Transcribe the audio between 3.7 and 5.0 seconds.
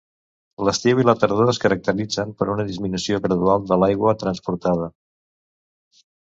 de l'aigua transportada.